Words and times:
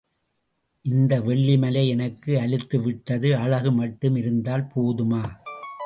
இந்த 0.85 1.19
வெள்ளிமலை 1.19 1.87
எனக்கு 1.87 2.39
அலுத்துவிட்டது 2.39 3.33
அழகு 3.33 3.71
மட்டும் 3.71 4.15
இருந்தால் 4.15 4.69
போதுமா? 4.75 5.23